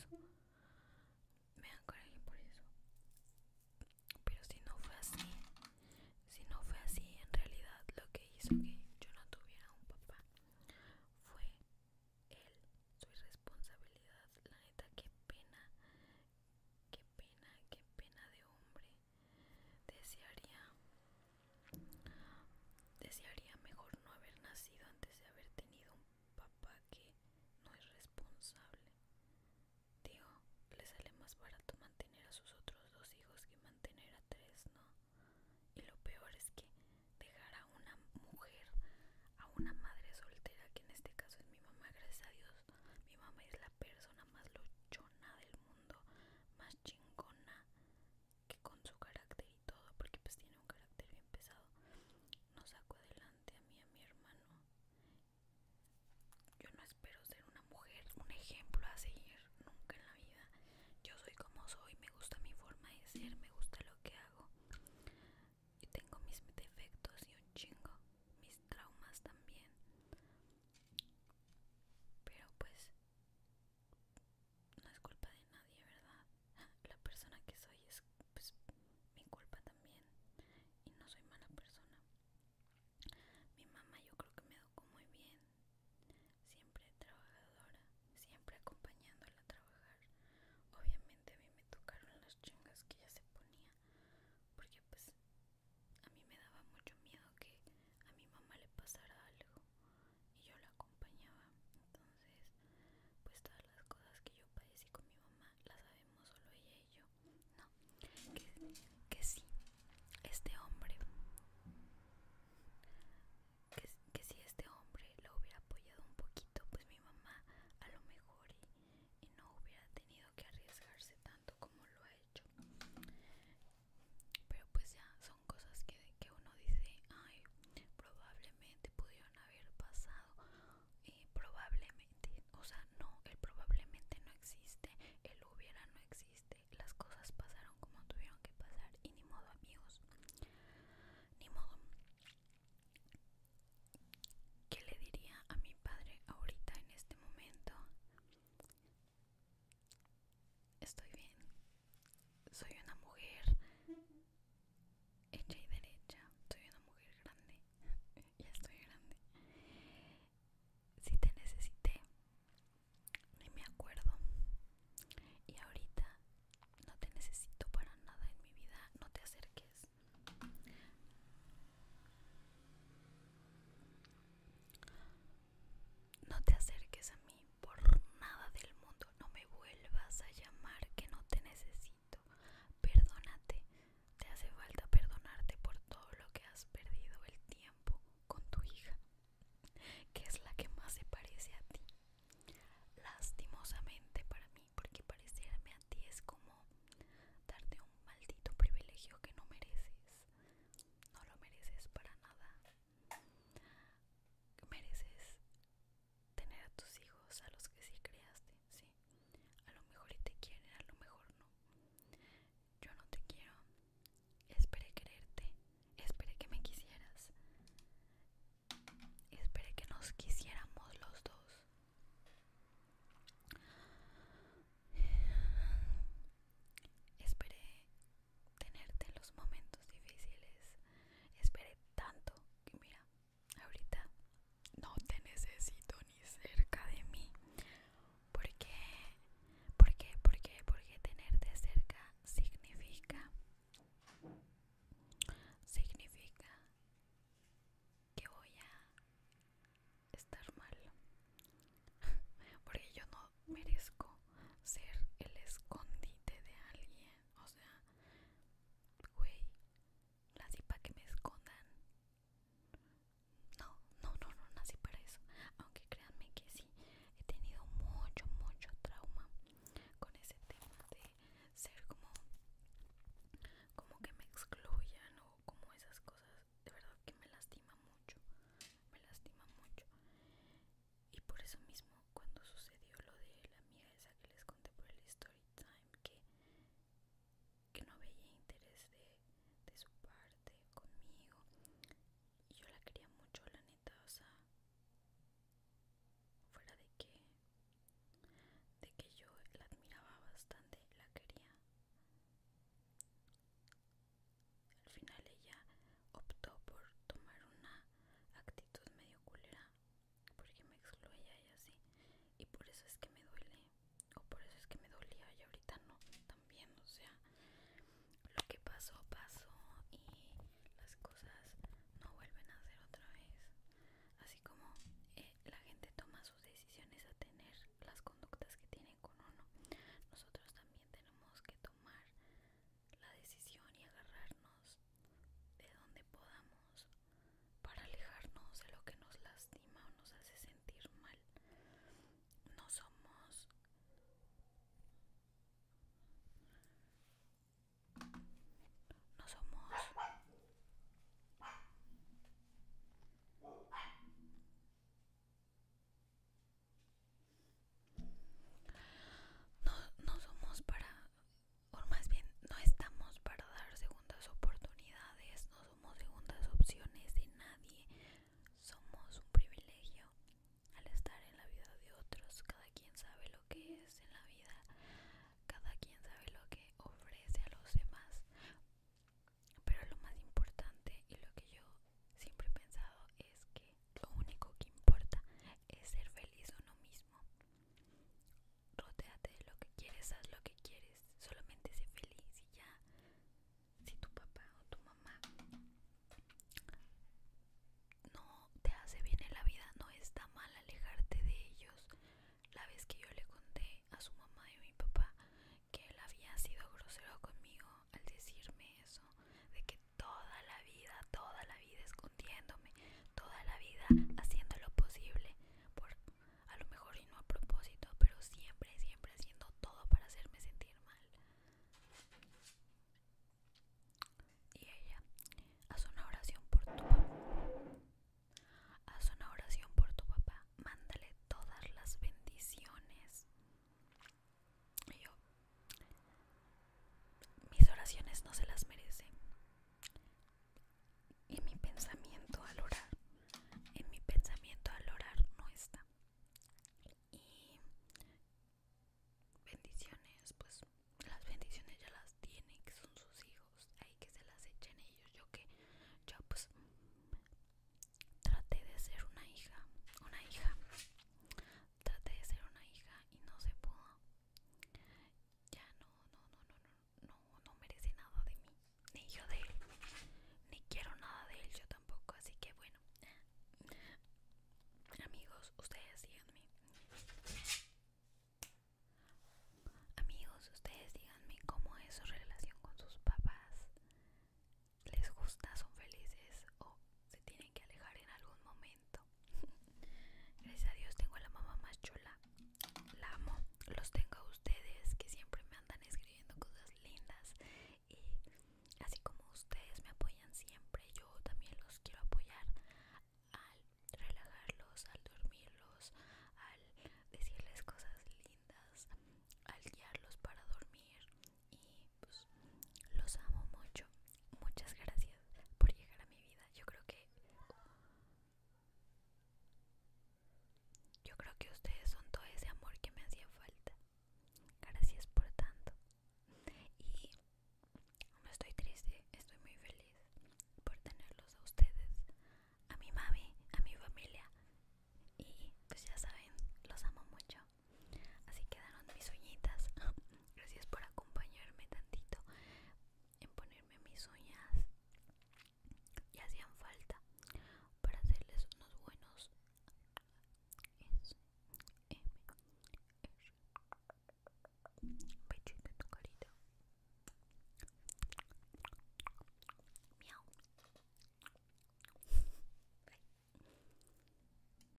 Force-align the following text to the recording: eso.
eso. 0.00 0.29